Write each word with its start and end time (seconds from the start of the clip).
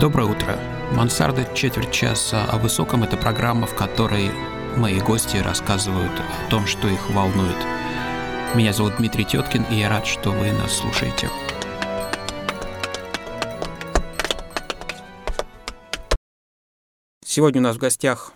Доброе 0.00 0.26
утро. 0.26 0.58
Мансарда 0.92 1.46
четверть 1.54 1.92
часа 1.92 2.44
о 2.46 2.58
высоком– 2.58 3.02
это 3.04 3.16
программа, 3.16 3.68
в 3.68 3.76
которой 3.76 4.32
мои 4.76 5.00
гости 5.00 5.36
рассказывают 5.36 6.10
о 6.10 6.50
том, 6.50 6.66
что 6.66 6.88
их 6.88 7.10
волнует. 7.10 7.56
Меня 8.56 8.72
зовут 8.72 8.96
Дмитрий 8.98 9.24
Теткин, 9.24 9.62
и 9.70 9.76
я 9.76 9.88
рад, 9.88 10.04
что 10.04 10.30
вы 10.30 10.50
нас 10.50 10.72
слушаете. 10.72 11.30
Сегодня 17.24 17.60
у 17.60 17.64
нас 17.64 17.76
в 17.76 17.78
гостях 17.78 18.32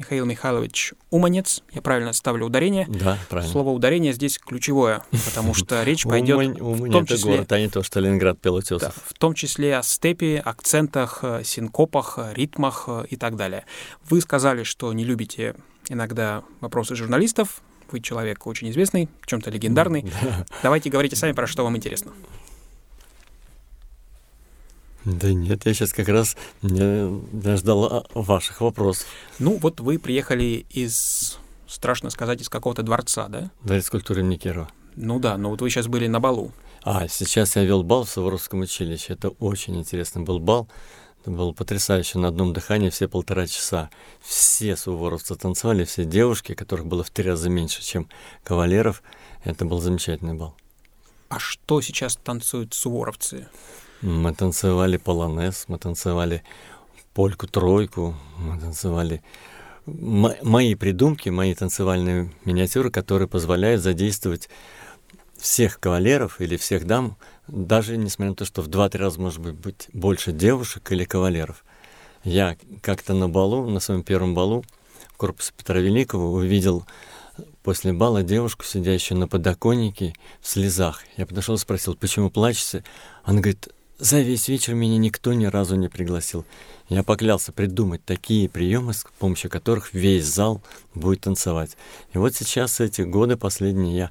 Михаил 0.00 0.24
Михайлович 0.24 0.94
Уманец. 1.10 1.62
Я 1.72 1.82
правильно 1.82 2.14
ставлю 2.14 2.46
ударение? 2.46 2.86
Да, 2.88 3.18
правильно. 3.28 3.52
Слово 3.52 3.68
ударение 3.68 4.14
здесь 4.14 4.38
ключевое, 4.38 5.02
потому 5.26 5.52
что 5.52 5.82
речь 5.84 6.04
пойдет 6.04 6.58
в 6.58 6.90
том 6.90 7.04
числе... 7.04 7.32
город, 7.32 7.52
а 7.52 7.60
не 7.60 7.68
то, 7.68 7.82
что 7.82 8.00
Ленинград. 8.00 8.38
Да, 8.40 8.90
в 8.90 9.12
том 9.18 9.34
числе 9.34 9.76
о 9.76 9.82
степи, 9.82 10.40
акцентах, 10.42 11.18
э, 11.22 11.42
синкопах, 11.44 12.14
э, 12.16 12.32
ритмах 12.34 12.84
э, 12.86 13.04
и 13.10 13.16
так 13.16 13.36
далее. 13.36 13.66
Вы 14.08 14.22
сказали, 14.22 14.62
что 14.62 14.90
не 14.94 15.04
любите 15.04 15.54
иногда 15.90 16.44
вопросы 16.62 16.96
журналистов. 16.96 17.60
Вы 17.90 18.00
человек 18.00 18.46
очень 18.46 18.70
известный, 18.70 19.10
в 19.20 19.26
чем-то 19.26 19.50
легендарный. 19.50 20.10
Давайте 20.62 20.88
говорите 20.88 21.14
сами, 21.14 21.32
про 21.32 21.46
что 21.46 21.62
вам 21.62 21.76
интересно. 21.76 22.12
Да 25.04 25.32
нет, 25.32 25.64
я 25.64 25.74
сейчас 25.74 25.92
как 25.92 26.08
раз 26.08 26.36
не, 26.62 27.08
не 27.32 27.56
ждал 27.56 28.06
ваших 28.14 28.60
вопросов. 28.60 29.06
Ну, 29.38 29.56
вот 29.56 29.80
вы 29.80 29.98
приехали 29.98 30.66
из, 30.70 31.38
страшно 31.66 32.10
сказать, 32.10 32.42
из 32.42 32.48
какого-то 32.48 32.82
дворца, 32.82 33.28
да? 33.28 33.50
Дворец 33.62 33.88
культуры 33.88 34.20
имени 34.20 34.36
Кирова. 34.36 34.68
Ну 34.96 35.18
да, 35.18 35.36
но 35.38 35.50
вот 35.50 35.62
вы 35.62 35.70
сейчас 35.70 35.86
были 35.86 36.06
на 36.06 36.20
балу. 36.20 36.52
А, 36.82 37.08
сейчас 37.08 37.56
я 37.56 37.64
вел 37.64 37.82
бал 37.82 38.04
в 38.04 38.10
Суворовском 38.10 38.60
училище. 38.60 39.14
Это 39.14 39.28
очень 39.28 39.78
интересный 39.78 40.22
был 40.22 40.38
бал. 40.38 40.68
Это 41.20 41.30
было 41.30 41.52
потрясающе. 41.52 42.18
На 42.18 42.28
одном 42.28 42.52
дыхании 42.52 42.90
все 42.90 43.08
полтора 43.08 43.46
часа. 43.46 43.90
Все 44.22 44.76
суворовцы 44.76 45.34
танцевали, 45.36 45.84
все 45.84 46.04
девушки, 46.04 46.54
которых 46.54 46.86
было 46.86 47.04
в 47.04 47.10
три 47.10 47.28
раза 47.28 47.50
меньше, 47.50 47.82
чем 47.82 48.08
кавалеров. 48.44 49.02
Это 49.44 49.64
был 49.64 49.80
замечательный 49.80 50.34
бал. 50.34 50.56
А 51.28 51.38
что 51.38 51.80
сейчас 51.80 52.16
танцуют 52.16 52.74
суворовцы? 52.74 53.48
Мы 54.02 54.34
танцевали 54.34 54.96
полонез, 54.96 55.64
мы 55.68 55.78
танцевали 55.78 56.42
польку-тройку, 57.12 58.16
мы 58.38 58.58
танцевали 58.58 59.22
М- 59.86 60.34
мои 60.42 60.74
придумки, 60.74 61.28
мои 61.28 61.54
танцевальные 61.54 62.30
миниатюры, 62.44 62.90
которые 62.90 63.28
позволяют 63.28 63.82
задействовать 63.82 64.48
всех 65.36 65.80
кавалеров 65.80 66.40
или 66.40 66.56
всех 66.56 66.86
дам, 66.86 67.16
даже 67.48 67.96
несмотря 67.96 68.30
на 68.30 68.36
то, 68.36 68.44
что 68.44 68.62
в 68.62 68.68
два-три 68.68 69.00
раза 69.00 69.20
может 69.20 69.40
быть 69.40 69.88
больше 69.92 70.32
девушек 70.32 70.92
или 70.92 71.04
кавалеров. 71.04 71.64
Я 72.24 72.56
как-то 72.82 73.14
на 73.14 73.28
балу, 73.28 73.68
на 73.68 73.80
своем 73.80 74.02
первом 74.02 74.34
балу 74.34 74.64
в 75.08 75.16
корпусе 75.16 75.52
Петра 75.56 75.80
Великого 75.80 76.32
увидел 76.32 76.86
после 77.62 77.92
бала 77.94 78.22
девушку, 78.22 78.64
сидящую 78.64 79.18
на 79.18 79.28
подоконнике 79.28 80.14
в 80.40 80.48
слезах. 80.48 81.02
Я 81.16 81.26
подошел 81.26 81.54
и 81.54 81.58
спросил, 81.58 81.94
почему 81.96 82.30
плачете? 82.30 82.84
Она 83.24 83.40
говорит, 83.40 83.68
за 84.00 84.20
весь 84.20 84.48
вечер 84.48 84.74
меня 84.74 84.96
никто 84.96 85.34
ни 85.34 85.44
разу 85.44 85.76
не 85.76 85.88
пригласил. 85.88 86.46
Я 86.88 87.02
поклялся 87.02 87.52
придумать 87.52 88.02
такие 88.04 88.48
приемы, 88.48 88.94
с 88.94 89.04
помощью 89.18 89.50
которых 89.50 89.92
весь 89.92 90.24
зал 90.24 90.62
будет 90.94 91.20
танцевать. 91.20 91.76
И 92.14 92.18
вот 92.18 92.34
сейчас 92.34 92.80
эти 92.80 93.02
годы 93.02 93.36
последние 93.36 93.96
я 93.96 94.10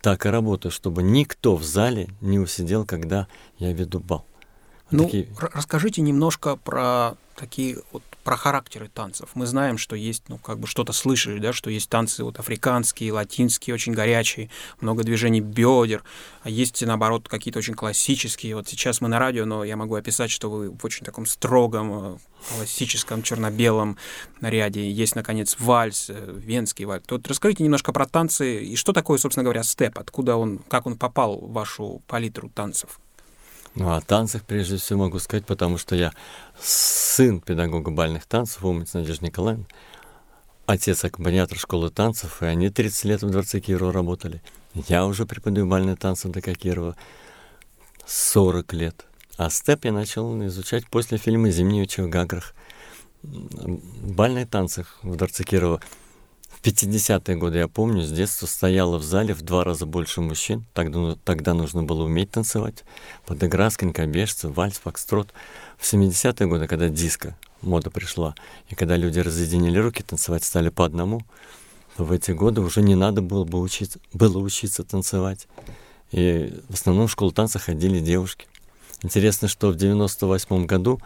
так 0.00 0.24
и 0.24 0.30
работаю, 0.30 0.72
чтобы 0.72 1.02
никто 1.02 1.56
в 1.56 1.62
зале 1.62 2.08
не 2.22 2.38
усидел, 2.38 2.86
когда 2.86 3.28
я 3.58 3.72
веду 3.72 4.00
бал. 4.00 4.24
Ну, 4.90 5.04
такие... 5.04 5.28
расскажите 5.52 6.00
немножко 6.00 6.56
про 6.56 7.16
такие 7.36 7.78
вот 7.92 8.02
про 8.24 8.36
характеры 8.36 8.90
танцев. 8.92 9.30
Мы 9.34 9.46
знаем, 9.46 9.78
что 9.78 9.96
есть, 9.96 10.24
ну, 10.28 10.36
как 10.36 10.58
бы 10.58 10.66
что-то 10.66 10.92
слышали, 10.92 11.38
да, 11.38 11.54
что 11.54 11.70
есть 11.70 11.88
танцы 11.88 12.22
вот 12.22 12.38
африканские, 12.38 13.12
латинские, 13.12 13.72
очень 13.72 13.94
горячие, 13.94 14.50
много 14.82 15.02
движений 15.02 15.40
бедер, 15.40 16.02
а 16.42 16.50
есть, 16.50 16.82
наоборот, 16.84 17.26
какие-то 17.26 17.60
очень 17.60 17.72
классические. 17.72 18.54
Вот 18.54 18.68
сейчас 18.68 19.00
мы 19.00 19.08
на 19.08 19.18
радио, 19.18 19.46
но 19.46 19.64
я 19.64 19.76
могу 19.76 19.94
описать, 19.94 20.30
что 20.30 20.50
вы 20.50 20.70
в 20.70 20.84
очень 20.84 21.06
таком 21.06 21.24
строгом, 21.24 21.92
э, 21.92 22.16
классическом, 22.54 23.22
черно-белом 23.22 23.96
наряде. 24.40 24.90
Есть, 24.90 25.14
наконец, 25.14 25.56
вальс, 25.58 26.10
э, 26.10 26.34
венский 26.36 26.84
вальс. 26.84 27.04
Вот 27.08 27.26
расскажите 27.28 27.64
немножко 27.64 27.92
про 27.92 28.04
танцы 28.04 28.62
и 28.62 28.76
что 28.76 28.92
такое, 28.92 29.16
собственно 29.16 29.44
говоря, 29.44 29.62
степ, 29.62 29.98
откуда 29.98 30.36
он, 30.36 30.58
как 30.68 30.84
он 30.86 30.98
попал 30.98 31.38
в 31.38 31.52
вашу 31.52 32.02
палитру 32.06 32.50
танцев? 32.50 32.98
Ну, 33.74 33.94
о 33.94 34.00
танцах 34.00 34.44
прежде 34.44 34.76
всего 34.76 35.00
могу 35.00 35.18
сказать, 35.18 35.46
потому 35.46 35.78
что 35.78 35.94
я 35.94 36.12
сын 36.60 37.40
педагога 37.40 37.90
бальных 37.90 38.26
танцев, 38.26 38.64
умниц 38.64 38.94
Надежда 38.94 39.26
Николаевна, 39.26 39.64
отец 40.66 41.04
аккомпаниатор 41.04 41.58
школы 41.58 41.90
танцев, 41.90 42.42
и 42.42 42.46
они 42.46 42.70
30 42.70 43.04
лет 43.04 43.22
в 43.22 43.30
Дворце 43.30 43.60
Кирова 43.60 43.92
работали. 43.92 44.42
Я 44.74 45.06
уже 45.06 45.26
преподаю 45.26 45.66
бальные 45.66 45.96
танцы 45.96 46.28
ДК 46.28 46.56
Кирова 46.56 46.96
40 48.06 48.72
лет. 48.72 49.06
А 49.36 49.50
степ 49.50 49.84
я 49.84 49.92
начал 49.92 50.44
изучать 50.46 50.88
после 50.88 51.18
фильма 51.18 51.50
«Зимний 51.50 51.86
в 51.86 52.08
Гаграх». 52.08 52.54
Бальные 53.22 54.46
танцы 54.46 54.86
в 55.02 55.16
Дворце 55.16 55.44
Кирова– 55.44 55.80
50-е 56.68 57.36
годы, 57.36 57.58
я 57.58 57.68
помню, 57.68 58.02
с 58.02 58.10
детства 58.10 58.46
стояла 58.46 58.98
в 58.98 59.02
зале 59.02 59.32
в 59.34 59.42
два 59.42 59.64
раза 59.64 59.86
больше 59.86 60.20
мужчин. 60.20 60.66
Тогда, 60.74 61.16
тогда 61.24 61.54
нужно 61.54 61.82
было 61.82 62.04
уметь 62.04 62.30
танцевать. 62.30 62.84
Под 63.26 63.42
игра, 63.42 63.70
конькобежцы, 63.70 64.48
вальс, 64.48 64.78
фокстрот. 64.78 65.32
В 65.78 65.90
70-е 65.90 66.46
годы, 66.46 66.66
когда 66.66 66.88
диско, 66.88 67.36
мода 67.62 67.90
пришла, 67.90 68.34
и 68.68 68.74
когда 68.74 68.96
люди 68.96 69.18
разъединили 69.20 69.78
руки, 69.78 70.02
танцевать 70.02 70.44
стали 70.44 70.68
по 70.68 70.84
одному, 70.84 71.22
в 71.96 72.12
эти 72.12 72.32
годы 72.32 72.60
уже 72.60 72.82
не 72.82 72.94
надо 72.94 73.22
было 73.22 73.44
бы 73.44 73.60
учиться, 73.60 73.98
было 74.12 74.38
учиться 74.38 74.84
танцевать. 74.84 75.48
И 76.12 76.54
в 76.68 76.74
основном 76.74 77.08
в 77.08 77.12
школу 77.12 77.32
танца 77.32 77.58
ходили 77.58 77.98
девушки. 77.98 78.46
Интересно, 79.02 79.48
что 79.48 79.70
в 79.70 79.76
98 79.76 80.66
году, 80.66 81.00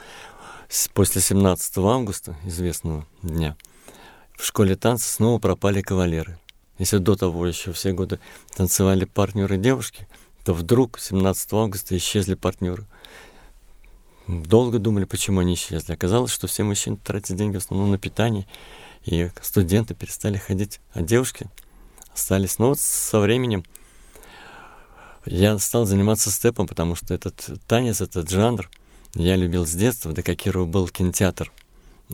после 0.92 1.20
17 1.20 1.78
августа, 1.78 2.36
известного 2.44 3.06
дня, 3.22 3.56
в 4.36 4.44
школе 4.44 4.76
танца 4.76 5.08
снова 5.08 5.38
пропали 5.38 5.82
кавалеры. 5.82 6.38
Если 6.78 6.98
до 6.98 7.14
того 7.14 7.46
еще 7.46 7.72
все 7.72 7.92
годы 7.92 8.18
танцевали 8.56 9.04
партнеры 9.04 9.56
девушки, 9.56 10.08
то 10.44 10.54
вдруг 10.54 10.98
17 10.98 11.52
августа 11.52 11.96
исчезли 11.96 12.34
партнеры. 12.34 12.86
Долго 14.26 14.78
думали, 14.78 15.04
почему 15.04 15.40
они 15.40 15.54
исчезли. 15.54 15.92
Оказалось, 15.92 16.32
что 16.32 16.46
все 16.46 16.64
мужчины 16.64 16.96
тратят 16.96 17.36
деньги 17.36 17.56
в 17.56 17.60
основном 17.60 17.90
на 17.90 17.98
питание, 17.98 18.46
и 19.04 19.30
студенты 19.42 19.94
перестали 19.94 20.38
ходить, 20.38 20.80
а 20.92 21.02
девушки 21.02 21.46
остались. 22.14 22.58
Но 22.58 22.70
вот 22.70 22.80
со 22.80 23.20
временем 23.20 23.64
я 25.24 25.58
стал 25.58 25.84
заниматься 25.84 26.30
степом, 26.30 26.66
потому 26.66 26.96
что 26.96 27.14
этот 27.14 27.48
танец, 27.68 28.00
этот 28.00 28.30
жанр 28.30 28.68
я 29.14 29.36
любил 29.36 29.66
с 29.66 29.72
детства, 29.72 30.12
до 30.12 30.22
Кирова 30.22 30.66
был 30.66 30.88
кинотеатр– 30.88 31.52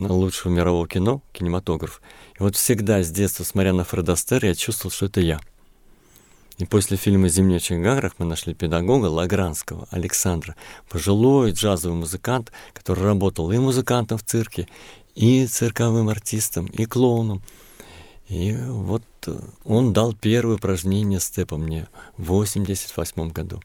лучшего 0.07 0.51
мирового 0.51 0.87
кино, 0.87 1.21
кинематограф. 1.33 2.01
И 2.39 2.43
вот 2.43 2.55
всегда 2.55 3.03
с 3.03 3.09
детства, 3.11 3.43
смотря 3.43 3.73
на 3.73 3.83
Фреда 3.83 4.13
Астер, 4.13 4.45
я 4.45 4.55
чувствовал, 4.55 4.91
что 4.91 5.07
это 5.07 5.21
я. 5.21 5.39
И 6.57 6.65
после 6.65 6.97
фильма 6.97 7.29
«Зимний 7.29 7.59
Чайгарах» 7.59 8.13
мы 8.17 8.25
нашли 8.25 8.53
педагога 8.53 9.05
Лагранского, 9.05 9.87
Александра, 9.91 10.55
пожилой 10.89 11.51
джазовый 11.51 11.97
музыкант, 11.97 12.51
который 12.73 13.03
работал 13.03 13.51
и 13.51 13.57
музыкантом 13.57 14.17
в 14.17 14.23
цирке, 14.23 14.67
и 15.15 15.45
цирковым 15.47 16.09
артистом, 16.09 16.65
и 16.65 16.85
клоуном. 16.85 17.41
И 18.27 18.55
вот 18.55 19.03
он 19.63 19.93
дал 19.93 20.13
первое 20.13 20.55
упражнение 20.55 21.19
степа 21.19 21.57
мне 21.57 21.87
в 22.17 22.25
88 22.25 23.31
году 23.31 23.61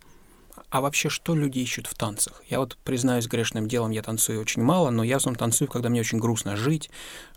а 0.75 0.81
вообще 0.81 1.09
что 1.09 1.37
люди 1.37 1.61
ищут 1.61 1.87
в 1.87 1.94
танцах? 1.94 2.43
Я 2.50 2.59
вот 2.59 2.76
признаюсь 2.82 3.29
грешным 3.29 3.69
делом, 3.69 3.93
я 3.93 4.03
танцую 4.03 4.41
очень 4.41 4.61
мало, 4.61 4.91
но 4.91 5.05
я 5.05 5.15
в 5.15 5.17
основном 5.19 5.38
танцую, 5.38 5.69
когда 5.69 5.88
мне 5.88 6.00
очень 6.00 6.19
грустно 6.19 6.56
жить, 6.56 6.91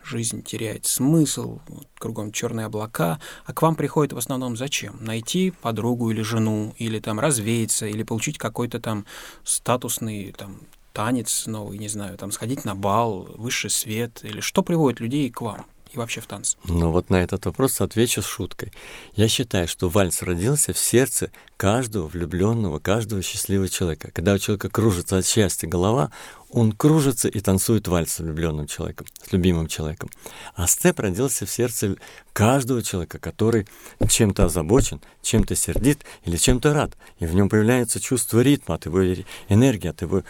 жизнь 0.04 0.42
теряет 0.42 0.88
смысл, 0.88 1.60
кругом 2.00 2.32
черные 2.32 2.66
облака, 2.66 3.20
а 3.46 3.54
к 3.54 3.62
вам 3.62 3.76
приходит 3.76 4.14
в 4.14 4.18
основном 4.18 4.58
зачем? 4.58 4.98
Найти 5.06 5.52
подругу 5.52 6.10
или 6.10 6.24
жену, 6.24 6.74
или 6.80 7.00
там 7.00 7.20
развеяться, 7.20 7.86
или 7.86 8.02
получить 8.02 8.40
какой-то 8.40 8.80
там 8.80 9.06
статусный 9.44 10.32
там 10.32 10.62
танец 10.92 11.46
новый, 11.46 11.78
не 11.78 11.90
знаю, 11.90 12.18
там 12.18 12.32
сходить 12.32 12.66
на 12.66 12.74
бал, 12.74 13.30
высший 13.36 13.70
свет, 13.70 14.22
или 14.24 14.40
что 14.40 14.64
приводит 14.64 15.00
людей 15.00 15.30
к 15.30 15.42
вам? 15.42 15.68
И 15.94 15.98
вообще 15.98 16.22
в 16.22 16.28
танце? 16.28 16.58
Ну 16.66 16.92
вот 16.92 17.10
на 17.10 17.24
этот 17.24 17.46
вопрос 17.46 17.82
отвечу 17.82 18.22
с 18.22 18.26
шуткой. 18.26 18.72
Я 19.16 19.28
считаю, 19.28 19.68
что 19.68 19.90
вальс 19.90 20.22
родился 20.22 20.74
в 20.74 20.78
сердце 20.78 21.32
каждого 21.58 22.08
влюбленного, 22.08 22.80
каждого 22.80 23.22
счастливого 23.22 23.70
человека. 23.70 24.12
Когда 24.12 24.34
у 24.34 24.38
человека 24.38 24.70
кружится 24.70 25.18
от 25.18 25.26
счастья 25.26 25.68
голова, 25.68 26.12
он 26.50 26.72
кружится 26.72 27.28
и 27.28 27.40
танцует 27.40 27.88
вальс 27.88 28.14
с 28.14 28.20
влюбленным 28.20 28.68
человеком, 28.68 29.08
с 29.22 29.32
любимым 29.32 29.68
человеком. 29.68 30.10
А 30.56 30.68
степ 30.68 31.00
родился 31.00 31.46
в 31.46 31.50
сердце 31.50 31.96
каждого 32.34 32.82
человека, 32.84 33.20
который 33.20 33.68
чем-то 34.08 34.46
озабочен, 34.46 35.02
чем-то 35.22 35.56
сердит 35.56 36.06
или 36.24 36.38
чем-то 36.38 36.74
рад. 36.74 36.92
И 37.20 37.26
в 37.26 37.34
нем 37.34 37.50
появляется 37.50 38.00
чувство 38.00 38.40
ритма 38.40 38.76
от 38.76 38.86
его 38.86 39.04
энергии, 39.50 39.90
от 39.90 40.02
его 40.02 40.24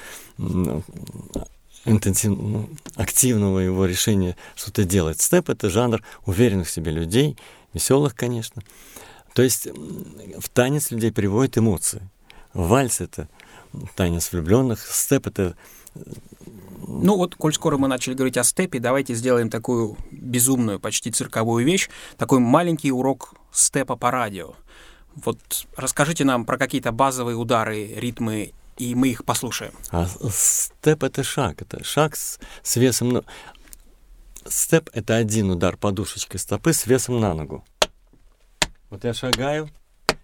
интенсивного, 1.86 2.48
ну, 2.48 2.70
активного 2.96 3.60
его 3.60 3.86
решения 3.86 4.36
что-то 4.56 4.84
делать. 4.84 5.22
Степ— 5.22 5.50
это 5.52 5.70
жанр 5.70 6.04
уверенных 6.26 6.68
в 6.68 6.72
себе 6.72 6.92
людей, 6.92 7.38
веселых, 7.74 8.16
конечно. 8.16 8.62
То 9.34 9.42
есть 9.42 9.68
в 9.68 10.50
танец 10.50 10.92
людей 10.92 11.12
приводят 11.12 11.58
эмоции. 11.58 12.02
Вальс— 12.54 13.02
это 13.02 13.30
танец 13.96 14.32
влюбленных, 14.32 14.82
степ— 14.82 15.28
это 15.28 15.56
ну 16.88 17.18
вот, 17.18 17.36
коль 17.36 17.54
скоро 17.54 17.78
мы 17.78 17.88
начали 17.88 18.14
говорить 18.14 18.38
о 18.38 18.44
степе, 18.44 18.80
давайте 18.80 19.14
сделаем 19.14 19.50
такую 19.50 19.98
безумную, 20.10 20.80
почти 20.80 21.12
цирковую 21.12 21.66
вещь, 21.66 21.90
такой 22.18 22.40
маленький 22.40 22.92
урок 22.92 23.34
степа 23.52 23.98
по 23.98 24.10
радио. 24.10 24.54
Вот 25.16 25.40
расскажите 25.76 26.24
нам 26.24 26.46
про 26.46 26.58
какие-то 26.58 26.92
базовые 26.92 27.36
удары, 27.36 27.88
ритмы, 27.88 28.54
и 28.78 28.96
мы 28.96 29.10
их 29.10 29.26
послушаем. 29.26 29.74
А 29.92 30.08
степ— 30.32 31.04
это 31.04 31.24
шаг, 31.24 31.62
это 31.62 31.84
шаг 31.84 32.16
с, 32.16 32.40
с 32.64 32.76
весом... 32.76 33.10
Ну, 33.10 33.24
степ— 34.48 34.90
это 34.94 35.16
один 35.16 35.52
удар 35.52 35.78
подушечкой 35.78 36.40
стопы 36.40 36.74
с 36.74 36.86
весом 36.86 37.20
на 37.20 37.34
ногу. 37.34 37.66
Вот 38.90 39.04
я 39.04 39.14
шагаю, 39.14 39.70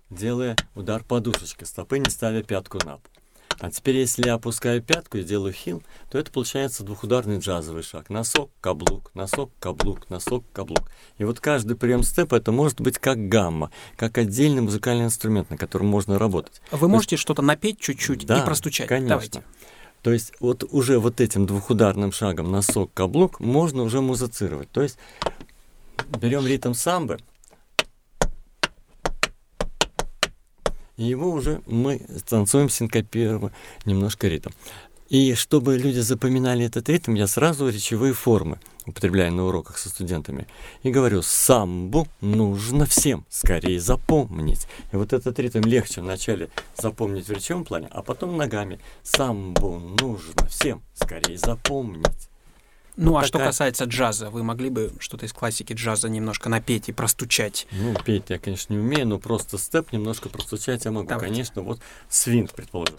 делая 0.09 0.55
удар 0.75 1.03
подушечкой 1.03 1.67
стопы, 1.67 1.99
не 1.99 2.09
ставя 2.09 2.43
пятку 2.43 2.77
на 2.85 2.97
пол. 2.97 3.12
А 3.59 3.71
теперь, 3.71 3.97
если 3.97 4.25
я 4.25 4.33
опускаю 4.33 4.81
пятку 4.81 5.17
и 5.17 5.23
делаю 5.23 5.53
хил, 5.53 5.83
то 6.11 6.17
это 6.17 6.31
получается 6.31 6.83
двухударный 6.83 7.39
джазовый 7.39 7.83
шаг. 7.83 8.09
Носок, 8.09 8.49
каблук, 8.61 9.11
носок, 9.13 9.51
каблук, 9.59 10.09
носок, 10.09 10.43
каблук. 10.53 10.91
И 11.17 11.23
вот 11.23 11.39
каждый 11.39 11.75
прием 11.77 12.03
степа 12.03 12.35
это 12.35 12.51
может 12.51 12.81
быть 12.81 12.99
как 12.99 13.29
гамма, 13.29 13.71
как 13.95 14.17
отдельный 14.17 14.61
музыкальный 14.61 15.05
инструмент, 15.05 15.49
на 15.49 15.57
котором 15.57 15.87
можно 15.87 16.19
работать. 16.19 16.61
Вы 16.71 16.87
можете 16.87 17.17
что-то 17.17 17.41
напеть 17.41 17.79
чуть-чуть 17.79 18.25
да, 18.25 18.41
и 18.41 18.45
простучать. 18.45 18.87
Конечно. 18.87 19.09
Давайте. 19.09 19.43
То 20.01 20.11
есть 20.11 20.33
вот 20.41 20.65
уже 20.69 20.99
вот 20.99 21.21
этим 21.21 21.45
двухударным 21.45 22.11
шагом 22.11 22.51
носок, 22.51 22.91
каблук 22.93 23.39
можно 23.39 23.83
уже 23.83 24.01
музицировать. 24.01 24.69
То 24.69 24.81
есть 24.81 24.97
берем 26.19 26.45
ритм 26.45 26.73
самбы, 26.73 27.19
и 30.97 31.03
его 31.03 31.31
уже 31.31 31.61
мы 31.65 31.99
танцуем 32.27 32.69
синкопируем 32.69 33.51
немножко 33.85 34.27
ритм. 34.27 34.49
И 35.09 35.35
чтобы 35.35 35.77
люди 35.77 35.99
запоминали 35.99 36.65
этот 36.65 36.89
ритм, 36.89 37.13
я 37.13 37.27
сразу 37.27 37.69
речевые 37.69 38.13
формы 38.13 38.59
употребляю 38.85 39.31
на 39.31 39.45
уроках 39.45 39.77
со 39.77 39.89
студентами. 39.89 40.47
И 40.81 40.91
говорю, 40.91 41.21
самбу 41.21 42.07
нужно 42.21 42.85
всем 42.85 43.25
скорее 43.29 43.79
запомнить. 43.79 44.67
И 44.91 44.95
вот 44.95 45.13
этот 45.13 45.37
ритм 45.39 45.61
легче 45.61 46.01
вначале 46.01 46.49
запомнить 46.75 47.27
в 47.27 47.31
речевом 47.31 47.63
плане, 47.63 47.89
а 47.91 48.01
потом 48.01 48.37
ногами. 48.37 48.79
Самбу 49.03 49.79
нужно 49.79 50.47
всем 50.47 50.81
скорее 50.95 51.37
запомнить. 51.37 52.32
Ну, 52.95 53.11
вот 53.11 53.17
а 53.17 53.21
такая... 53.21 53.27
что 53.27 53.39
касается 53.39 53.85
джаза, 53.85 54.29
вы 54.29 54.43
могли 54.43 54.69
бы 54.69 54.93
что-то 54.99 55.25
из 55.25 55.33
классики 55.33 55.73
джаза 55.73 56.09
немножко 56.09 56.49
напеть 56.49 56.89
и 56.89 56.91
простучать? 56.91 57.67
Ну, 57.71 57.95
петь 57.95 58.25
я, 58.29 58.37
конечно, 58.37 58.73
не 58.73 58.79
умею, 58.79 59.07
но 59.07 59.17
просто 59.17 59.57
степ 59.57 59.91
немножко 59.91 60.29
простучать 60.29 60.85
я 60.85 60.91
могу. 60.91 61.07
Давайте. 61.07 61.33
Конечно, 61.33 61.61
вот 61.63 61.79
свинг, 62.07 62.51
предположим. 62.53 62.95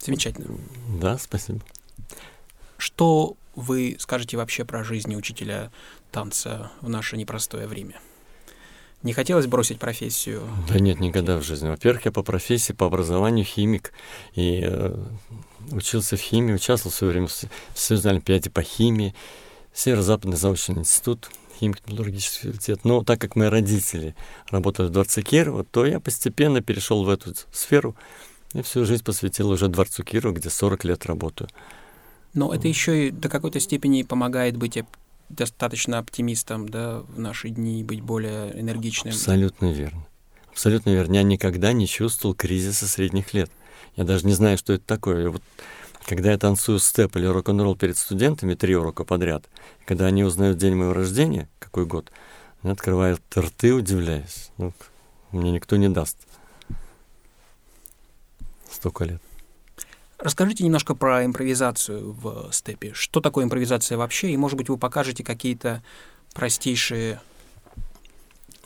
Замечательно. 0.00 0.58
Да, 1.00 1.18
спасибо. 1.18 1.60
Что 2.76 3.36
вы 3.54 3.96
скажете 4.00 4.36
вообще 4.36 4.64
про 4.64 4.82
жизнь 4.82 5.14
учителя 5.14 5.70
танца 6.10 6.72
в 6.80 6.88
наше 6.88 7.16
непростое 7.16 7.68
время? 7.68 8.00
Не 9.02 9.12
хотелось 9.12 9.46
бросить 9.46 9.78
профессию? 9.78 10.42
Да 10.68 10.78
нет, 10.78 11.00
никогда 11.00 11.36
в 11.36 11.42
жизни. 11.42 11.68
Во-первых, 11.68 12.04
я 12.04 12.12
по 12.12 12.22
профессии, 12.22 12.72
по 12.72 12.86
образованию 12.86 13.44
химик. 13.44 13.92
И 14.34 14.60
э, 14.62 14.96
учился 15.72 16.16
в 16.16 16.20
химии, 16.20 16.52
участвовал 16.52 16.92
в 16.92 16.96
свое 16.96 17.12
время 17.12 17.26
в 17.26 17.78
Союзной 17.78 18.12
Олимпиаде 18.12 18.50
по 18.50 18.62
химии, 18.62 19.14
Северо-Западный 19.74 20.36
заочный 20.36 20.78
институт, 20.78 21.30
химико-металлургический 21.58 22.50
факультет. 22.50 22.84
Но 22.84 23.02
так 23.02 23.20
как 23.20 23.34
мои 23.34 23.48
родители 23.48 24.14
работали 24.50 24.86
в 24.86 24.90
Дворце 24.90 25.22
Кирова, 25.22 25.64
то 25.64 25.84
я 25.84 25.98
постепенно 25.98 26.60
перешел 26.60 27.04
в 27.04 27.08
эту 27.08 27.34
сферу 27.52 27.96
и 28.54 28.62
всю 28.62 28.84
жизнь 28.84 29.02
посвятил 29.02 29.50
уже 29.50 29.68
Дворцу 29.68 30.04
Кирова, 30.04 30.32
где 30.32 30.50
40 30.50 30.84
лет 30.84 31.06
работаю. 31.06 31.48
Но 32.34 32.54
это 32.54 32.68
еще 32.68 33.08
и 33.08 33.10
до 33.10 33.28
какой-то 33.28 33.60
степени 33.60 34.02
помогает 34.02 34.56
быть 34.56 34.78
достаточно 35.32 35.98
оптимистом, 35.98 36.68
да, 36.68 37.00
в 37.00 37.18
наши 37.18 37.48
дни 37.48 37.80
и 37.80 37.84
быть 37.84 38.00
более 38.00 38.58
энергичным. 38.58 39.14
Абсолютно 39.14 39.72
верно. 39.72 40.06
Абсолютно 40.50 40.90
верно. 40.90 41.14
Я 41.14 41.22
никогда 41.22 41.72
не 41.72 41.86
чувствовал 41.86 42.34
кризиса 42.34 42.86
средних 42.86 43.34
лет. 43.34 43.50
Я 43.96 44.04
даже 44.04 44.26
не 44.26 44.34
знаю, 44.34 44.58
что 44.58 44.74
это 44.74 44.84
такое. 44.84 45.30
Вот, 45.30 45.42
когда 46.06 46.30
я 46.30 46.38
танцую 46.38 46.78
степ 46.78 47.16
или 47.16 47.26
рок-н-ролл 47.26 47.76
перед 47.76 47.96
студентами 47.96 48.54
три 48.54 48.76
урока 48.76 49.04
подряд, 49.04 49.48
когда 49.86 50.06
они 50.06 50.24
узнают 50.24 50.58
день 50.58 50.74
моего 50.74 50.92
рождения, 50.92 51.48
какой 51.58 51.86
год, 51.86 52.12
они 52.62 52.72
открывают 52.72 53.22
рты, 53.36 53.72
удивляясь. 53.72 54.50
Ну, 54.58 54.72
мне 55.30 55.50
никто 55.52 55.76
не 55.76 55.88
даст 55.88 56.18
столько 58.70 59.04
лет. 59.04 59.22
Расскажите 60.22 60.62
немножко 60.62 60.94
про 60.94 61.24
импровизацию 61.24 62.12
в 62.12 62.52
степе. 62.52 62.92
Что 62.94 63.20
такое 63.20 63.44
импровизация 63.44 63.98
вообще? 63.98 64.30
И, 64.30 64.36
может 64.36 64.56
быть, 64.56 64.68
вы 64.68 64.78
покажете 64.78 65.24
какие-то 65.24 65.82
простейшие... 66.32 67.20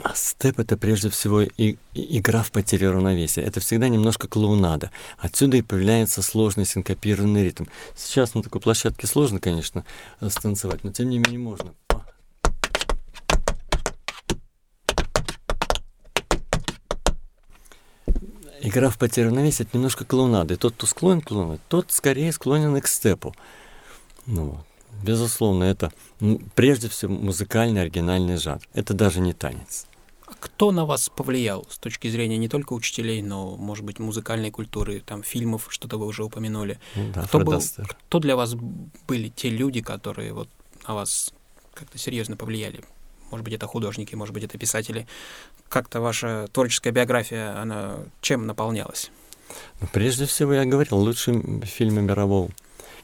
А 0.05 0.15
степ— 0.15 0.59
это 0.61 0.77
прежде 0.77 1.09
всего 1.09 1.41
и, 1.41 1.49
и, 1.95 2.19
игра 2.19 2.43
в 2.43 2.53
потере 2.53 2.91
равновесия. 2.91 3.41
Это 3.41 3.61
всегда 3.61 3.89
немножко 3.89 4.29
клоунада. 4.29 4.91
Отсюда 5.17 5.57
и 5.57 5.63
появляется 5.63 6.21
сложный 6.21 6.67
синкопированный 6.67 7.45
ритм. 7.45 7.65
Сейчас 7.97 8.35
на 8.35 8.43
такой 8.43 8.61
площадке 8.61 9.07
сложно, 9.07 9.41
конечно, 9.41 9.87
станцевать, 10.29 10.85
но 10.85 10.93
тем 10.93 11.09
не 11.09 11.19
менее 11.19 11.39
можно. 11.39 11.73
Игра 18.67 18.91
в 18.91 18.99
потерю 18.99 19.29
равновесия 19.29 19.65
это 19.65 19.77
немножко 19.77 20.05
клоунады. 20.05 20.57
Тот, 20.57 20.75
кто 20.75 20.87
склонен 20.87 21.21
к 21.21 21.29
клоунаде, 21.29 21.61
тот 21.69 21.93
скорее 21.93 22.33
склонен 22.33 22.81
к 22.81 22.89
степу. 22.89 23.35
Ну, 24.27 24.59
безусловно, 25.03 25.65
это 25.65 25.93
ну, 26.21 26.41
прежде 26.55 26.89
всего 26.89 27.13
музыкальный 27.13 27.83
оригинальный 27.83 28.37
жанр. 28.37 28.61
Это 28.75 28.95
даже 28.95 29.21
не 29.21 29.33
танец. 29.33 29.87
А 30.27 30.35
кто 30.41 30.73
на 30.73 30.85
вас 30.85 31.09
повлиял 31.09 31.67
с 31.71 31.79
точки 31.79 32.09
зрения 32.09 32.37
не 32.37 32.49
только 32.49 32.73
учителей, 32.73 33.23
но, 33.23 33.57
может 33.57 33.85
быть, 33.85 34.01
музыкальной 34.01 34.51
культуры, 34.51 35.01
там, 35.01 35.23
фильмов, 35.23 35.67
что-то 35.69 35.99
вы 35.99 36.07
уже 36.07 36.25
упомянули? 36.25 36.81
Да, 37.15 37.23
кто, 37.23 37.39
был, 37.39 37.63
кто 38.09 38.19
для 38.19 38.35
вас 38.35 38.57
были 39.07 39.29
те 39.29 39.49
люди, 39.49 39.81
которые 39.81 40.33
вот 40.33 40.49
на 40.89 40.95
вас 40.95 41.33
как-то 41.75 41.99
серьезно 41.99 42.37
повлияли? 42.37 42.83
Может 43.31 43.45
быть, 43.45 43.55
это 43.55 43.67
художники, 43.67 44.15
может 44.15 44.35
быть, 44.35 44.45
это 44.45 44.59
писатели. 44.59 45.07
Как-то 45.69 46.01
ваша 46.01 46.49
творческая 46.53 46.93
биография, 46.93 47.61
она 47.61 47.97
чем 48.21 48.47
наполнялась? 48.47 49.11
Ну, 49.81 49.89
прежде 49.93 50.27
всего, 50.27 50.53
я 50.53 50.65
говорил, 50.65 50.99
лучшие 50.99 51.43
фильмы 51.65 52.03
мирового 52.03 52.51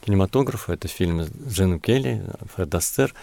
кинематографа— 0.05 0.73
это 0.73 0.87
фильмы 0.87 1.29
Джену 1.47 1.79
Келли, 1.79 2.23
Фред 2.55 2.73
Астер. 2.75 3.13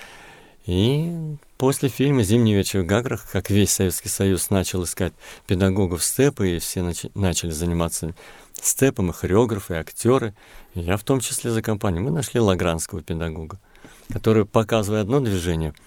И 0.67 1.37
после 1.59 1.89
фильма 1.89 2.23
«Зимний 2.23 2.55
вечер 2.55 2.83
в 2.83 2.87
Гаграх», 2.87 3.27
как 3.31 3.51
весь 3.51 3.73
Советский 3.73 4.09
Союз 4.09 4.51
начал 4.51 4.85
искать 4.85 5.13
педагогов 5.47 6.05
степа, 6.05 6.43
и 6.43 6.59
все 6.59 6.81
нач- 6.81 7.11
начали 7.15 7.51
заниматься 7.51 8.15
степом, 8.61 9.11
и 9.11 9.13
хореографы, 9.13 9.75
и 9.75 9.77
актеры, 9.79 10.35
и 10.75 10.81
я 10.81 10.97
в 10.97 11.03
том 11.03 11.21
числе 11.21 11.51
за 11.51 11.63
компанию, 11.63 12.03
мы 12.03 12.11
нашли 12.11 12.41
лагранского 12.41 13.03
педагога, 13.03 13.59
который, 14.13 14.45
показывая 14.45 15.01
одно 15.01 15.21
движение— 15.21 15.75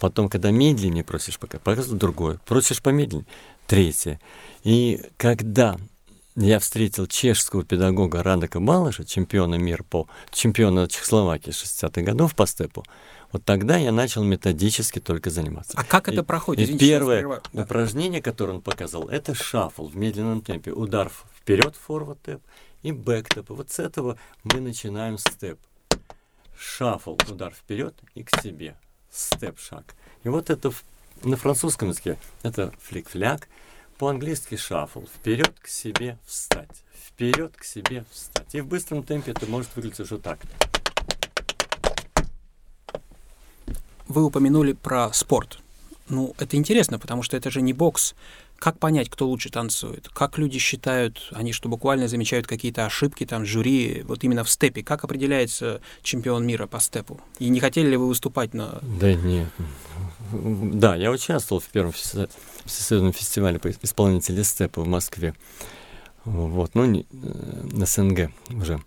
Потом, 0.00 0.28
когда 0.28 0.50
медленнее 0.50 1.04
просишь 1.04 1.38
пока, 1.38 1.58
показывают 1.58 2.00
другое. 2.00 2.38
Просишь 2.46 2.82
помедленнее, 2.82 3.26
третье. 3.66 4.20
И 4.62 5.02
когда 5.16 5.76
я 6.36 6.58
встретил 6.58 7.06
чешского 7.06 7.64
педагога 7.64 8.22
Радека 8.22 8.60
Балыша, 8.60 9.04
чемпиона 9.04 9.54
мира 9.54 9.82
по 9.82 10.06
чемпиона 10.30 10.86
Чехословакии 10.86 11.50
60-х 11.50 12.02
годов 12.02 12.34
по 12.34 12.46
степу, 12.46 12.84
вот 13.32 13.44
тогда 13.44 13.76
я 13.76 13.90
начал 13.90 14.22
методически 14.22 15.00
только 15.00 15.30
заниматься. 15.30 15.72
А 15.76 15.84
как 15.84 16.08
это 16.08 16.20
и, 16.20 16.24
проходит? 16.24 16.60
И 16.60 16.64
Извините, 16.64 16.86
первое 16.86 17.40
да. 17.52 17.62
упражнение, 17.62 18.20
которое 18.20 18.54
он 18.54 18.62
показал, 18.62 19.08
это 19.08 19.34
шафл 19.34 19.86
в 19.88 19.96
медленном 19.96 20.42
темпе. 20.42 20.72
Удар 20.72 21.10
вперед, 21.38 21.74
форвард 21.74 22.20
тэп 22.22 22.42
и 22.82 22.92
бэк 22.92 23.28
тэп. 23.34 23.50
Вот 23.50 23.70
с 23.70 23.78
этого 23.78 24.18
мы 24.44 24.60
начинаем 24.60 25.18
степ. 25.18 25.58
Шафл, 26.58 27.16
удар 27.28 27.52
вперед 27.52 27.94
и 28.14 28.22
к 28.22 28.40
себе 28.40 28.76
степ-шаг. 29.16 29.94
И 30.24 30.28
вот 30.28 30.50
это 30.50 30.72
на 31.22 31.36
французском 31.36 31.88
языке 31.88 32.18
это 32.42 32.72
флик-фляк, 32.80 33.48
по-английски 33.98 34.56
шафл. 34.56 35.02
Вперед 35.06 35.54
к 35.58 35.68
себе 35.68 36.18
встать. 36.26 36.82
Вперед 37.06 37.56
к 37.56 37.64
себе 37.64 38.04
встать. 38.10 38.54
И 38.54 38.60
в 38.60 38.66
быстром 38.66 39.02
темпе 39.02 39.32
это 39.32 39.46
может 39.46 39.74
выглядеть 39.74 40.00
уже 40.00 40.18
так. 40.18 40.38
Вы 44.06 44.24
упомянули 44.24 44.72
про 44.72 45.12
спорт. 45.12 45.58
Ну, 46.08 46.34
это 46.38 46.56
интересно, 46.56 46.98
потому 46.98 47.22
что 47.22 47.36
это 47.36 47.50
же 47.50 47.62
не 47.62 47.72
бокс. 47.72 48.14
Как 48.58 48.78
понять, 48.78 49.10
кто 49.10 49.28
лучше 49.28 49.50
танцует? 49.50 50.08
Как 50.08 50.38
люди 50.38 50.58
считают, 50.58 51.28
они 51.32 51.52
что 51.52 51.68
буквально 51.68 52.08
замечают 52.08 52.46
какие-то 52.46 52.86
ошибки 52.86 53.26
там 53.26 53.44
жюри, 53.44 54.02
вот 54.06 54.24
именно 54.24 54.44
в 54.44 54.50
степе? 54.50 54.82
Как 54.82 55.04
определяется 55.04 55.80
чемпион 56.02 56.46
мира 56.46 56.66
по 56.66 56.80
степу? 56.80 57.20
И 57.38 57.48
не 57.48 57.60
хотели 57.60 57.88
ли 57.88 57.96
вы 57.96 58.08
выступать 58.08 58.54
на... 58.54 58.80
Да 58.82 59.12
нет. 59.14 59.48
Да, 60.32 60.96
я 60.96 61.10
участвовал 61.10 61.60
в 61.60 61.66
первом 61.66 61.92
всесоюзном 61.92 63.12
фестивале 63.12 63.58
по 63.58 63.70
исполнителей 63.70 64.44
степа 64.44 64.82
в 64.82 64.88
Москве. 64.88 65.34
Вот, 66.24 66.74
ну, 66.74 66.84
не, 66.86 67.02
э, 67.02 67.68
на 67.72 67.86
СНГ 67.86 68.32
уже. 68.50 68.80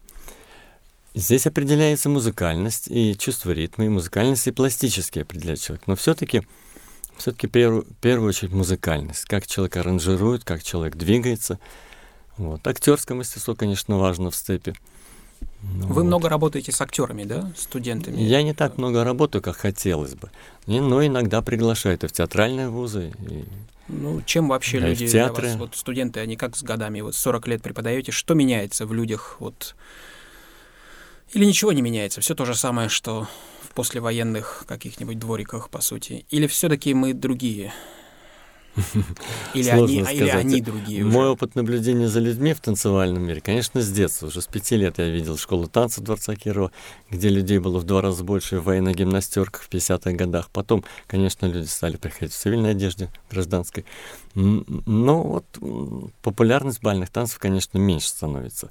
Здесь 1.16 1.48
определяется 1.48 2.10
музыкальность 2.10 2.88
и 2.90 3.18
чувство 3.18 3.52
ритма, 3.52 3.86
и 3.86 3.90
музыкальность 3.90 4.48
и 4.48 4.52
пластически 4.52 5.20
определяет 5.20 5.62
человек. 5.62 5.88
Но 5.88 5.96
все-таки 5.96 6.44
все-таки 7.20 7.48
в 7.48 7.84
первую 8.02 8.30
очередь 8.30 8.52
музыкальность, 8.52 9.26
как 9.26 9.46
человек 9.46 9.78
аранжирует, 9.78 10.44
как 10.44 10.64
человек 10.64 10.96
двигается. 10.96 11.60
Вот. 12.38 12.66
Актерское 12.66 13.18
мастерство, 13.18 13.54
конечно, 13.56 13.98
важно 13.98 14.32
в 14.32 14.36
степе. 14.36 14.74
Ну, 15.62 15.88
Вы 15.88 15.96
вот. 15.96 16.04
много 16.06 16.30
работаете 16.30 16.72
с 16.72 16.82
актерами, 16.82 17.24
да, 17.24 17.52
студентами? 17.56 18.18
Я 18.22 18.42
не 18.44 18.54
так 18.54 18.78
много 18.78 19.04
работаю, 19.04 19.42
как 19.42 19.58
хотелось 19.58 20.16
бы. 20.16 20.32
Но 20.66 21.06
иногда 21.06 21.42
приглашают 21.42 22.04
и 22.04 22.08
в 22.08 22.14
театральные 22.14 22.70
вузы. 22.70 23.14
И... 23.30 23.44
Ну, 23.90 24.22
чем 24.22 24.48
вообще 24.48 24.80
да, 24.80 24.88
люди 24.88 25.08
в 25.08 25.12
театры. 25.12 25.42
для 25.42 25.52
вас, 25.52 25.60
вот 25.60 25.76
студенты, 25.76 26.22
они 26.22 26.38
как 26.38 26.56
с 26.56 26.64
годами, 26.64 27.02
вот 27.02 27.16
40 27.16 27.48
лет 27.48 27.62
преподаете, 27.62 28.12
что 28.12 28.36
меняется 28.36 28.86
в 28.86 28.94
людях, 28.94 29.38
вот, 29.40 29.76
или 31.34 31.46
ничего 31.46 31.72
не 31.72 31.82
меняется, 31.82 32.22
все 32.22 32.36
то 32.36 32.46
же 32.46 32.56
самое, 32.56 32.90
что 32.90 33.28
в 33.64 33.74
послевоенных 33.74 34.66
каких-нибудь 34.68 35.20
двориках, 35.20 35.70
по 35.70 35.82
сути? 35.82 36.26
Или 36.30 36.48
все-таки 36.48 36.94
мы 36.94 37.14
другие? 37.14 37.74
Или 39.54 39.70
они, 39.70 40.04
сказать. 40.04 40.16
или 40.16 40.30
они 40.30 40.62
другие 40.62 41.04
уже? 41.04 41.12
Мой 41.12 41.28
опыт 41.30 41.56
наблюдения 41.56 42.08
за 42.08 42.20
людьми 42.20 42.54
в 42.54 42.60
танцевальном 42.60 43.24
мире, 43.24 43.42
конечно, 43.42 43.82
с 43.82 43.92
детства. 43.92 44.28
Уже 44.28 44.42
с 44.42 44.48
пяти 44.48 44.78
лет 44.78 44.98
я 44.98 45.10
видел 45.10 45.38
школу 45.38 45.68
танца 45.68 46.02
Дворца 46.02 46.36
Кирова, 46.36 46.72
где 47.10 47.30
людей 47.30 47.60
было 47.60 47.80
в 47.80 47.84
два 47.84 48.02
раза 48.02 48.24
больше 48.24 48.60
в 48.60 48.66
военных 48.66 48.96
гимнастерках 48.96 49.64
в 49.64 49.70
50-х 49.70 50.12
годах. 50.12 50.50
Потом, 50.52 50.84
конечно, 51.08 51.46
люди 51.46 51.68
стали 51.68 51.98
приходить 51.98 52.34
в 52.34 52.38
цивильной 52.38 52.72
одежде, 52.72 53.10
гражданской. 53.30 53.86
Но 54.36 55.24
вот 55.24 55.46
популярность 56.22 56.82
бальных 56.82 57.10
танцев, 57.10 57.40
конечно, 57.40 57.78
меньше 57.78 58.08
становится. 58.10 58.70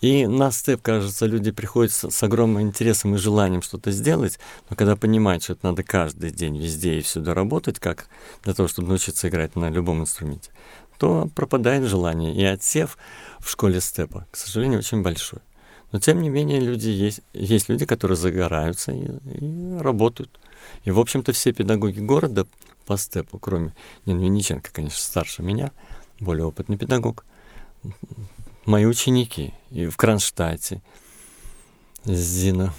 И 0.00 0.26
на 0.26 0.50
степ, 0.50 0.80
кажется, 0.80 1.26
люди 1.26 1.50
приходят 1.50 1.92
с, 1.92 2.10
с 2.10 2.22
огромным 2.22 2.62
интересом 2.62 3.14
и 3.14 3.18
желанием 3.18 3.60
что-то 3.60 3.90
сделать, 3.90 4.38
но 4.68 4.76
когда 4.76 4.96
понимают, 4.96 5.42
что 5.42 5.52
это 5.52 5.66
надо 5.66 5.82
каждый 5.82 6.30
день, 6.30 6.56
везде 6.56 6.98
и 6.98 7.02
всюду 7.02 7.34
работать, 7.34 7.78
как 7.78 8.08
для 8.42 8.54
того, 8.54 8.68
чтобы 8.68 8.88
научиться 8.88 9.28
играть 9.28 9.56
на 9.56 9.68
любом 9.68 10.00
инструменте, 10.00 10.50
то 10.98 11.28
пропадает 11.34 11.84
желание. 11.84 12.34
И 12.34 12.42
отсев 12.44 12.96
в 13.40 13.50
школе 13.50 13.80
степа, 13.80 14.26
к 14.30 14.36
сожалению, 14.36 14.78
очень 14.78 15.02
большой. 15.02 15.40
Но 15.92 15.98
тем 15.98 16.22
не 16.22 16.28
менее 16.28 16.60
люди 16.60 16.88
есть, 16.88 17.20
есть 17.32 17.68
люди, 17.68 17.84
которые 17.84 18.16
загораются 18.16 18.92
и, 18.92 19.06
и 19.24 19.76
работают. 19.78 20.38
И, 20.84 20.90
в 20.90 21.00
общем-то, 21.00 21.32
все 21.32 21.52
педагоги 21.52 22.00
города 22.00 22.46
по 22.86 22.96
степу, 22.96 23.38
кроме 23.38 23.74
Нины 24.06 24.22
Винниченко, 24.22 24.70
конечно, 24.72 24.98
старше 24.98 25.42
меня, 25.42 25.72
более 26.20 26.46
опытный 26.46 26.76
педагог, 26.76 27.24
мои 28.70 28.86
ученики 28.86 29.52
и 29.70 29.86
в 29.86 29.96
Кронштадте. 29.96 30.80
Зина, 32.04 32.72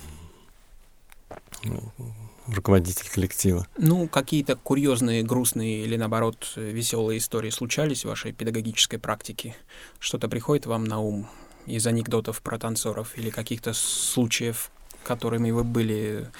руководитель 2.47 3.09
коллектива. 3.09 3.67
Ну, 3.77 4.07
какие-то 4.07 4.55
курьезные, 4.55 5.21
грустные 5.21 5.83
или, 5.83 5.97
наоборот, 5.97 6.53
веселые 6.55 7.19
истории 7.19 7.51
случались 7.51 8.03
в 8.03 8.07
вашей 8.07 8.31
педагогической 8.31 8.97
практике? 8.97 9.55
Что-то 9.99 10.27
приходит 10.27 10.65
вам 10.65 10.85
на 10.85 10.99
ум 10.99 11.27
из 11.67 11.85
анекдотов 11.85 12.41
про 12.41 12.57
танцоров 12.57 13.15
или 13.17 13.29
каких-то 13.29 13.73
случаев, 13.73 14.71
которыми 15.03 15.51
вы 15.51 15.63
были, 15.63 16.31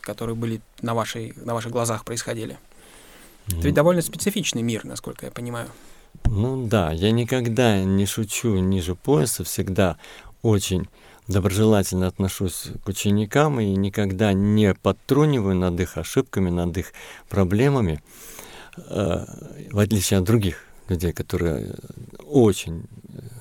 которые 0.00 0.36
были 0.36 0.62
на, 0.80 0.94
вашей, 0.94 1.34
на 1.36 1.52
ваших 1.52 1.72
глазах 1.72 2.04
происходили? 2.04 2.58
Это 3.48 3.60
ведь 3.60 3.74
довольно 3.74 4.00
специфичный 4.00 4.62
мир, 4.62 4.84
насколько 4.84 5.26
я 5.26 5.32
понимаю. 5.32 5.68
Ну 6.24 6.66
да, 6.66 6.92
я 6.92 7.10
никогда 7.10 7.82
не 7.82 8.06
шучу 8.06 8.56
ниже 8.58 8.94
пояса, 8.94 9.44
всегда 9.44 9.96
очень 10.42 10.88
доброжелательно 11.26 12.06
отношусь 12.06 12.68
к 12.84 12.88
ученикам 12.88 13.60
и 13.60 13.74
никогда 13.74 14.32
не 14.32 14.74
подтруниваю 14.74 15.56
над 15.56 15.78
их 15.80 15.96
ошибками, 15.96 16.50
над 16.50 16.76
их 16.76 16.92
проблемами, 17.28 18.02
э, 18.76 19.24
в 19.70 19.78
отличие 19.78 20.18
от 20.18 20.24
других 20.24 20.64
людей, 20.88 21.12
которые 21.12 21.74
очень 22.24 22.84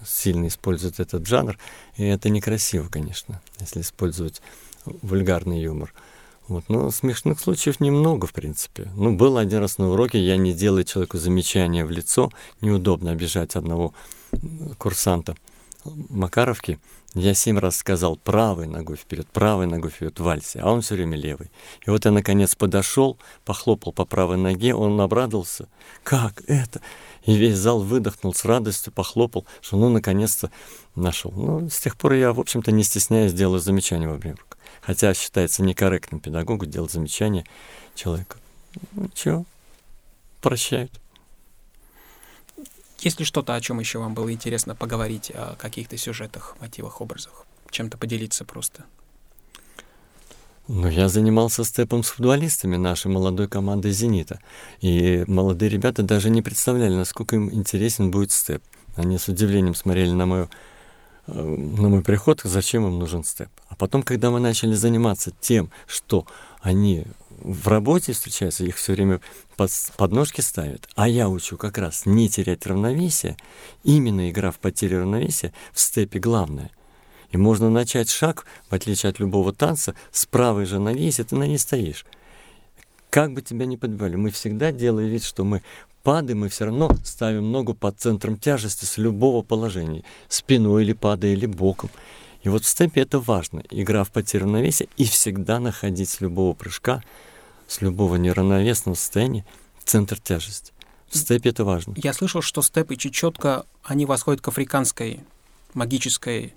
сильно 0.06 0.48
используют 0.48 1.00
этот 1.00 1.28
жанр. 1.28 1.58
И 1.98 2.06
это 2.06 2.30
некрасиво, 2.30 2.88
конечно, 2.88 3.42
если 3.60 3.82
использовать 3.82 4.42
вульгарный 4.86 5.62
юмор. 5.62 5.94
Вот. 6.50 6.66
Но 6.68 6.90
смешных 6.90 7.40
случаев 7.40 7.80
немного, 7.80 8.26
в 8.26 8.34
принципе. 8.34 8.92
Ну, 8.96 9.16
был 9.16 9.38
один 9.38 9.60
раз 9.60 9.78
на 9.78 9.92
уроке, 9.92 10.20
я 10.20 10.36
не 10.36 10.52
делаю 10.52 10.84
человеку 10.84 11.18
замечания 11.18 11.86
в 11.86 11.92
лицо, 11.92 12.32
неудобно 12.60 13.12
обижать 13.12 13.56
одного 13.56 13.94
курсанта 14.80 15.36
Макаровки. 15.86 16.80
Я 17.16 17.34
семь 17.34 17.58
раз 17.58 17.78
сказал 17.78 18.18
правой 18.18 18.68
ногой 18.68 18.98
вперед, 18.98 19.28
правой 19.28 19.66
ногой 19.66 19.90
вперед 19.90 20.20
в 20.20 20.24
вальсе, 20.24 20.60
а 20.60 20.72
он 20.72 20.82
все 20.82 20.96
время 20.96 21.18
левый. 21.18 21.50
И 21.86 21.90
вот 21.90 22.06
я 22.06 22.12
наконец 22.12 22.56
подошел, 22.56 23.18
похлопал 23.46 23.94
по 23.94 24.06
правой 24.06 24.38
ноге, 24.38 24.76
он 24.76 25.00
обрадовался. 25.02 25.68
Как 26.04 26.44
это? 26.48 26.82
И 27.26 27.36
весь 27.36 27.58
зал 27.58 27.80
выдохнул 27.82 28.34
с 28.34 28.46
радостью, 28.46 28.94
похлопал, 28.94 29.46
что 29.62 29.78
ну 29.78 29.90
наконец-то 29.90 30.52
нашел. 30.96 31.32
Ну, 31.32 31.70
с 31.70 31.80
тех 31.80 31.98
пор 31.98 32.14
я, 32.14 32.32
в 32.32 32.40
общем-то, 32.40 32.72
не 32.72 32.84
стесняюсь, 32.84 33.34
делаю 33.34 33.60
замечания 33.60 34.08
во 34.08 34.18
время 34.18 34.38
хотя 34.82 35.14
считается 35.14 35.64
некорректным 35.64 36.20
педагогу 36.20 36.66
делать 36.66 36.92
замечание 36.92 37.46
человеку. 37.96 38.38
Ну, 38.94 39.10
чего? 39.14 39.46
Прощают. 40.42 40.92
Есть 43.00 43.20
ли 43.20 43.26
что-то, 43.26 43.56
о 43.56 43.62
чем 43.62 43.80
еще 43.80 44.00
вам 44.00 44.14
было 44.14 44.32
интересно 44.32 44.76
поговорить, 44.76 45.32
о 45.34 45.56
каких-то 45.56 45.98
сюжетах, 45.98 46.58
мотивах, 46.60 47.02
образах? 47.02 47.46
Чем-то 47.72 47.98
поделиться 47.98 48.44
просто? 48.46 48.86
Ну, 50.68 50.88
я 50.88 51.10
занимался 51.10 51.64
степом 51.64 52.04
с 52.04 52.10
футболистами 52.10 52.76
нашей 52.76 53.08
молодой 53.10 53.48
команды 53.48 53.90
«Зенита». 53.90 54.40
И 54.82 55.24
молодые 55.28 55.70
ребята 55.70 56.04
даже 56.04 56.30
не 56.30 56.44
представляли, 56.44 56.94
насколько 56.94 57.38
им 57.38 57.52
интересен 57.52 58.12
будет 58.12 58.32
степ. 58.32 58.62
Они 58.96 59.18
с 59.18 59.28
удивлением 59.28 59.74
смотрели 59.74 60.12
на 60.12 60.26
мою 60.26 60.50
на 61.34 61.90
мой 61.90 62.02
приход, 62.02 62.42
зачем 62.44 62.86
им 62.88 63.00
нужен 63.00 63.24
степ. 63.24 63.50
А 63.68 63.76
потом, 63.76 64.04
когда 64.04 64.32
мы 64.32 64.40
начали 64.40 64.74
заниматься 64.74 65.32
тем, 65.40 65.70
что 65.88 66.26
они 66.62 67.06
в 67.42 67.68
работе 67.68 68.14
встречаются, 68.14 68.66
их 68.66 68.76
все 68.76 68.94
время 68.94 69.22
под, 69.56 69.72
подножки 69.98 70.42
ставят, 70.42 70.90
а 70.96 71.08
я 71.08 71.30
учу 71.30 71.58
как 71.58 71.78
раз 71.78 72.06
не 72.06 72.30
терять 72.30 72.66
равновесие, 72.66 73.38
именно 73.84 74.30
игра 74.30 74.52
в 74.52 74.60
потерю 74.60 75.02
равновесия 75.02 75.54
в 75.74 75.80
степе 75.80 76.20
главное. 76.20 76.72
И 77.32 77.38
можно 77.38 77.70
начать 77.70 78.10
шаг, 78.10 78.46
в 78.70 78.74
отличие 78.74 79.12
от 79.12 79.20
любого 79.20 79.54
танца, 79.54 79.94
с 80.12 80.26
правой 80.26 80.66
же 80.66 80.80
ноги, 80.80 81.04
если 81.04 81.24
ты 81.24 81.36
на 81.36 81.44
ней 81.44 81.60
стоишь. 81.60 82.06
Как 83.10 83.34
бы 83.34 83.42
тебя 83.42 83.66
ни 83.66 83.76
подбивали, 83.76 84.16
мы 84.16 84.30
всегда 84.32 84.72
делаем 84.72 85.10
вид, 85.10 85.24
что 85.24 85.44
мы 85.44 85.62
падаем, 86.04 86.40
мы 86.40 86.50
все 86.50 86.66
равно 86.66 86.92
ставим 87.04 87.52
ногу 87.52 87.74
под 87.74 88.00
центром 88.00 88.38
тяжести 88.38 88.86
с 88.86 88.98
любого 88.98 89.42
положения, 89.42 90.04
спиной 90.28 90.84
или 90.84 90.94
падая, 90.94 91.34
или 91.34 91.46
боком. 91.46 91.90
И 92.44 92.50
вот 92.50 92.64
в 92.64 92.68
степе 92.68 93.02
это 93.02 93.20
важно, 93.20 93.64
игра 93.70 94.04
в 94.04 94.12
потерю 94.12 94.46
равновесия 94.46 94.88
и 94.98 95.04
всегда 95.04 95.60
находить 95.60 96.10
с 96.10 96.22
любого 96.22 96.54
прыжка, 96.54 97.04
с 97.68 97.82
любого 97.82 98.16
неравновесного 98.16 98.96
состояния 98.96 99.46
центр 99.84 100.20
тяжести. 100.20 100.72
В 101.10 101.18
степе 101.18 101.50
это 101.50 101.66
важно. 101.66 101.96
Я 101.98 102.14
слышал, 102.14 102.42
что 102.42 102.62
степ 102.62 102.92
и 102.92 102.98
чечетка, 102.98 103.66
они 103.84 104.06
восходят 104.06 104.42
к 104.42 104.48
африканской 104.48 105.22
магической 105.74 106.54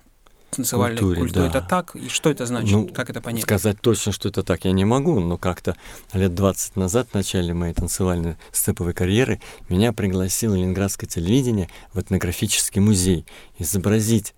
танцевальной 0.56 0.98
культуре, 0.98 1.20
культуре. 1.20 1.48
Да. 1.50 1.58
Это 1.58 1.68
так? 1.68 1.96
И 1.96 2.08
что 2.08 2.30
это 2.30 2.46
значит? 2.46 2.72
Ну, 2.72 2.88
как 2.88 3.10
это 3.10 3.20
понять? 3.20 3.42
Сказать 3.42 3.80
точно, 3.80 4.12
что 4.12 4.28
это 4.28 4.42
так, 4.42 4.64
я 4.64 4.72
не 4.72 4.84
могу, 4.84 5.18
но 5.20 5.38
как-то 5.38 5.76
лет 6.12 6.34
20 6.34 6.76
назад, 6.76 7.08
в 7.10 7.14
начале 7.14 7.54
моей 7.54 7.74
танцевальной 7.74 8.36
степовой 8.52 8.92
карьеры, 8.92 9.40
меня 9.68 9.92
пригласило 9.92 10.54
Ленинградское 10.54 11.08
телевидение 11.08 11.68
в 11.92 12.00
этнографический 12.00 12.80
музей 12.80 13.26
изобразить 13.58 14.34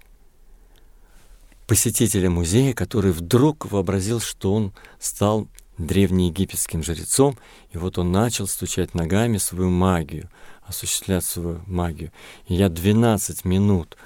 посетителя 1.66 2.30
музея, 2.30 2.74
который 2.74 3.12
вдруг 3.12 3.70
вообразил, 3.70 4.20
что 4.20 4.54
он 4.54 4.72
стал 4.98 5.48
древнеегипетским 5.78 6.82
жрецом, 6.82 7.36
и 7.72 7.78
вот 7.78 7.98
он 7.98 8.12
начал 8.12 8.46
стучать 8.46 8.94
ногами 8.94 9.38
свою 9.38 9.70
магию, 9.70 10.30
осуществлять 10.66 11.24
свою 11.24 11.60
магию. 11.66 12.12
И 12.46 12.54
я 12.54 12.68
12 12.68 13.44
минут 13.44 13.96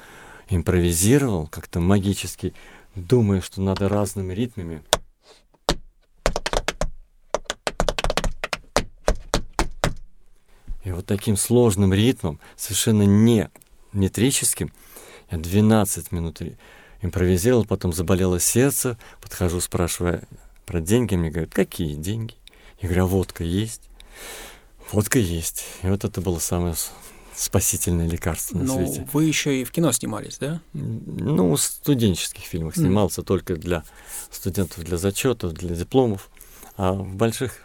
импровизировал 0.49 1.47
как-то 1.47 1.81
магически, 1.81 2.55
думая, 2.95 3.40
что 3.40 3.61
надо 3.61 3.88
разными 3.88 4.33
ритмами. 4.33 4.83
И 10.85 10.90
вот 10.90 11.05
таким 11.07 11.37
сложным 11.37 11.93
ритмом, 11.93 12.40
совершенно 12.57 13.02
не 13.02 13.50
метрическим, 13.93 14.73
я 15.31 15.37
12 15.37 16.12
минут 16.12 16.40
импровизировал, 17.02 17.67
потом 17.67 17.93
заболело 17.93 18.40
сердце, 18.40 18.97
подхожу, 19.21 19.61
спрашиваю 19.61 20.23
про 20.64 20.81
деньги, 20.81 21.14
мне 21.14 21.31
говорят, 21.31 21.52
какие 21.52 21.95
деньги? 21.95 22.35
Я 22.81 22.88
говорю, 22.88 23.05
а 23.05 23.07
водка 23.07 23.45
есть? 23.45 23.83
Водка 24.90 25.19
есть. 25.19 25.64
И 25.83 25.88
вот 25.88 26.05
это 26.05 26.21
было 26.21 26.38
самое 26.38 26.75
спасительное 27.38 28.09
лекарство 28.09 28.59
на 28.59 28.64
ну, 28.64 28.87
свете. 28.87 29.09
вы 29.12 29.25
еще 29.25 29.61
и 29.61 29.64
в 29.64 29.71
кино 29.71 29.92
снимались, 29.92 30.38
да? 30.38 30.61
Ну, 30.73 31.54
в 31.54 31.61
студенческих 31.61 32.42
фильмах 32.45 32.75
снимался 32.75 33.21
mm. 33.21 33.25
только 33.25 33.57
для 33.57 33.85
студентов, 34.30 34.85
для 34.85 34.97
зачетов, 34.97 35.52
для 35.52 35.75
дипломов, 35.75 36.30
а 36.76 36.92
в 36.92 37.14
больших 37.14 37.61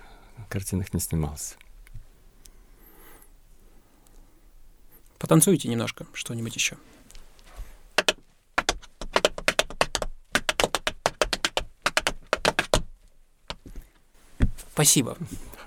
картинах 0.47 0.93
не 0.93 0.99
снимался. 0.99 1.55
Потанцуйте 5.17 5.69
немножко, 5.69 6.05
что-нибудь 6.13 6.55
еще. 6.55 6.77
Спасибо. 14.73 15.17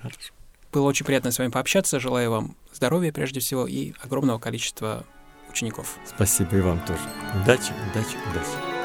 Хорошо. 0.01 0.36
Было 0.77 0.89
очень 0.89 1.07
приятно 1.07 1.31
с 1.31 1.39
вами 1.39 1.49
пообщаться. 1.49 1.99
Желаю 1.99 2.29
вам 2.29 2.55
здоровья 2.71 3.11
прежде 3.11 3.39
всего 3.39 3.65
и 3.65 3.93
огромного 4.03 4.37
количества 4.37 5.05
учеников. 5.49 5.97
Спасибо 6.05 6.55
и 6.55 6.61
вам 6.61 6.79
тоже. 6.85 7.01
Удачи, 7.41 7.73
удачи, 7.89 8.15
удачи. 8.29 8.76